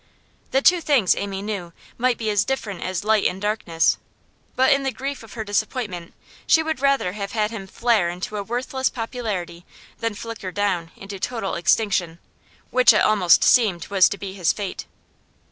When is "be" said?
2.17-2.31, 14.17-14.33